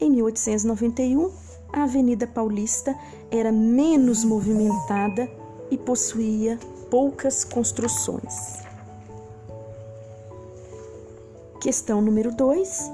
Em 0.00 0.10
1891, 0.10 1.30
a 1.72 1.84
Avenida 1.84 2.26
Paulista 2.26 2.96
era 3.30 3.52
menos 3.52 4.24
movimentada 4.24 5.30
e 5.70 5.78
possuía 5.78 6.58
poucas 6.90 7.44
construções. 7.44 8.73
Questão 11.64 12.02
número 12.02 12.30
2. 12.30 12.92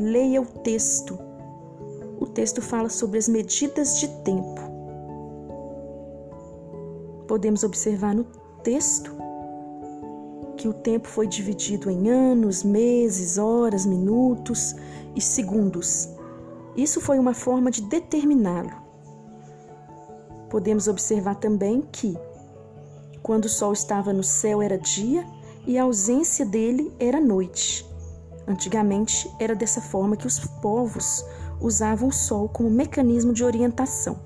Leia 0.00 0.42
o 0.42 0.44
texto. 0.44 1.16
O 2.18 2.26
texto 2.26 2.60
fala 2.60 2.88
sobre 2.88 3.18
as 3.20 3.28
medidas 3.28 4.00
de 4.00 4.08
tempo. 4.24 4.60
Podemos 7.28 7.62
observar 7.62 8.16
no 8.16 8.24
texto 8.64 9.12
que 10.56 10.66
o 10.66 10.72
tempo 10.74 11.06
foi 11.06 11.28
dividido 11.28 11.88
em 11.88 12.10
anos, 12.10 12.64
meses, 12.64 13.38
horas, 13.38 13.86
minutos 13.86 14.74
e 15.14 15.20
segundos. 15.20 16.08
Isso 16.76 17.00
foi 17.00 17.16
uma 17.16 17.32
forma 17.32 17.70
de 17.70 17.82
determiná-lo. 17.82 18.72
Podemos 20.50 20.88
observar 20.88 21.36
também 21.36 21.84
que, 21.92 22.18
quando 23.22 23.44
o 23.44 23.48
sol 23.48 23.72
estava 23.72 24.12
no 24.12 24.24
céu, 24.24 24.60
era 24.60 24.76
dia 24.76 25.24
e 25.68 25.76
a 25.76 25.82
ausência 25.82 26.46
dele 26.46 26.90
era 26.98 27.20
noite. 27.20 27.86
Antigamente 28.46 29.30
era 29.38 29.54
dessa 29.54 29.82
forma 29.82 30.16
que 30.16 30.26
os 30.26 30.38
povos 30.40 31.22
usavam 31.60 32.08
o 32.08 32.12
sol 32.12 32.48
como 32.48 32.70
mecanismo 32.70 33.34
de 33.34 33.44
orientação. 33.44 34.18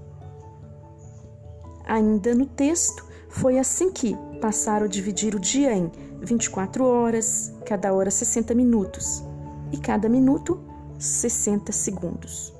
Ainda 1.84 2.32
no 2.32 2.46
texto, 2.46 3.04
foi 3.28 3.58
assim 3.58 3.90
que 3.90 4.16
passaram 4.40 4.86
a 4.86 4.88
dividir 4.88 5.34
o 5.34 5.40
dia 5.40 5.74
em 5.74 5.90
24 6.20 6.84
horas, 6.84 7.52
cada 7.66 7.92
hora 7.92 8.10
60 8.10 8.54
minutos 8.54 9.24
e 9.72 9.78
cada 9.78 10.08
minuto 10.08 10.60
60 10.96 11.72
segundos. 11.72 12.54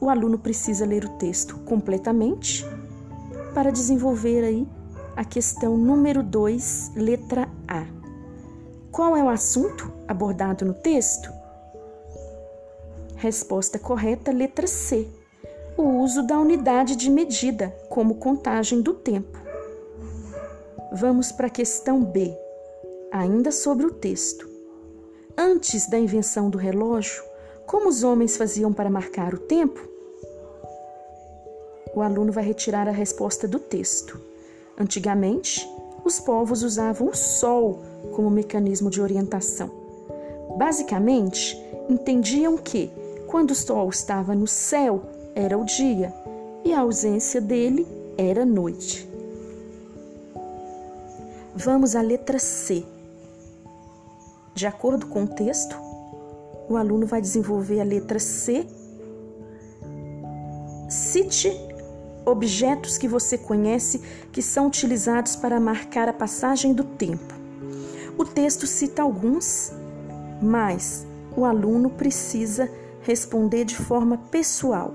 O 0.00 0.08
aluno 0.08 0.38
precisa 0.38 0.86
ler 0.86 1.04
o 1.04 1.10
texto 1.18 1.58
completamente 1.58 2.64
para 3.52 3.70
desenvolver 3.70 4.44
aí 4.44 4.66
a 5.14 5.24
questão 5.24 5.76
número 5.76 6.22
2, 6.22 6.92
letra 6.94 7.48
A. 7.66 7.97
Qual 8.98 9.16
é 9.16 9.22
o 9.22 9.28
assunto 9.28 9.92
abordado 10.08 10.64
no 10.64 10.74
texto? 10.74 11.32
Resposta 13.14 13.78
correta, 13.78 14.32
letra 14.32 14.66
C. 14.66 15.06
O 15.76 16.02
uso 16.02 16.26
da 16.26 16.36
unidade 16.36 16.96
de 16.96 17.08
medida 17.08 17.68
como 17.88 18.16
contagem 18.16 18.82
do 18.82 18.92
tempo. 18.92 19.38
Vamos 20.92 21.30
para 21.30 21.46
a 21.46 21.50
questão 21.50 22.02
B, 22.02 22.36
ainda 23.12 23.52
sobre 23.52 23.86
o 23.86 23.92
texto. 23.92 24.48
Antes 25.36 25.88
da 25.88 25.96
invenção 25.96 26.50
do 26.50 26.58
relógio, 26.58 27.22
como 27.68 27.88
os 27.88 28.02
homens 28.02 28.36
faziam 28.36 28.72
para 28.72 28.90
marcar 28.90 29.32
o 29.32 29.38
tempo? 29.38 29.80
O 31.94 32.02
aluno 32.02 32.32
vai 32.32 32.42
retirar 32.42 32.88
a 32.88 32.90
resposta 32.90 33.46
do 33.46 33.60
texto. 33.60 34.20
Antigamente, 34.76 35.64
os 36.08 36.18
povos 36.18 36.62
usavam 36.62 37.08
o 37.08 37.14
sol 37.14 37.82
como 38.12 38.30
mecanismo 38.30 38.88
de 38.88 39.00
orientação. 39.00 39.70
Basicamente, 40.56 41.56
entendiam 41.88 42.56
que, 42.56 42.90
quando 43.26 43.50
o 43.50 43.54
sol 43.54 43.90
estava 43.90 44.34
no 44.34 44.46
céu, 44.46 45.02
era 45.34 45.56
o 45.56 45.64
dia 45.64 46.12
e 46.64 46.72
a 46.72 46.80
ausência 46.80 47.40
dele 47.40 47.86
era 48.16 48.44
noite. 48.46 49.06
Vamos 51.54 51.94
à 51.94 52.00
letra 52.00 52.38
C. 52.38 52.84
De 54.54 54.66
acordo 54.66 55.06
com 55.06 55.24
o 55.24 55.28
texto, 55.28 55.76
o 56.70 56.76
aluno 56.76 57.06
vai 57.06 57.20
desenvolver 57.20 57.80
a 57.80 57.84
letra 57.84 58.18
C. 58.18 58.66
Cite 60.88 61.52
objetos 62.30 62.98
que 62.98 63.08
você 63.08 63.36
conhece 63.36 64.00
que 64.32 64.42
são 64.42 64.66
utilizados 64.66 65.36
para 65.36 65.58
marcar 65.58 66.08
a 66.08 66.12
passagem 66.12 66.72
do 66.72 66.84
tempo. 66.84 67.34
O 68.16 68.24
texto 68.24 68.66
cita 68.66 69.02
alguns, 69.02 69.72
mas 70.42 71.06
o 71.36 71.44
aluno 71.44 71.90
precisa 71.90 72.68
responder 73.02 73.64
de 73.64 73.76
forma 73.76 74.18
pessoal. 74.30 74.92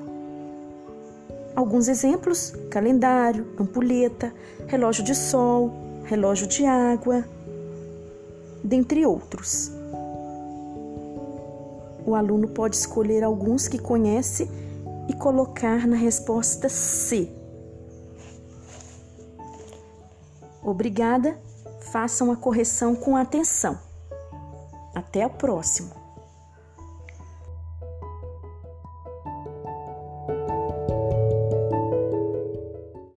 Alguns 1.55 1.87
exemplos: 1.87 2.53
calendário, 2.69 3.47
ampulheta, 3.59 4.33
relógio 4.67 5.03
de 5.03 5.15
sol, 5.15 5.71
relógio 6.03 6.47
de 6.47 6.65
água, 6.65 7.23
dentre 8.63 9.05
outros. 9.05 9.71
O 12.05 12.15
aluno 12.15 12.49
pode 12.49 12.75
escolher 12.75 13.23
alguns 13.23 13.67
que 13.67 13.77
conhece 13.77 14.49
e 15.07 15.13
colocar 15.13 15.87
na 15.87 15.95
resposta 15.95 16.69
C. 16.69 17.31
Obrigada, 20.61 21.37
façam 21.91 22.31
a 22.31 22.35
correção 22.35 22.95
com 22.95 23.17
atenção. 23.17 23.77
Até 24.95 25.25
o 25.25 25.29
próximo. 25.29 26.02